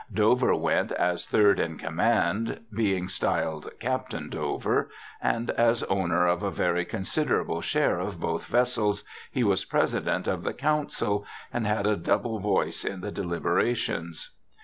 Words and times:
Dover 0.11 0.55
went 0.55 0.91
as 0.93 1.27
third 1.27 1.59
in 1.59 1.77
command, 1.77 2.61
being 2.73 3.07
styled 3.07 3.69
Captain 3.79 4.29
Dover, 4.31 4.89
and 5.21 5.51
as 5.51 5.83
owner 5.83 6.25
of 6.25 6.41
a 6.41 6.49
very 6.49 6.85
considerable 6.85 7.61
share 7.61 7.99
of 7.99 8.19
both 8.19 8.47
vessels 8.47 9.03
he 9.31 9.43
was 9.43 9.63
president 9.63 10.27
of 10.27 10.41
the 10.41 10.55
Council, 10.55 11.23
and 11.53 11.67
had 11.67 11.85
a 11.85 11.95
double 11.97 12.39
voice 12.39 12.83
in 12.83 13.01
the 13.01 13.11
dehbera 13.11 13.75
tions. 13.75 14.31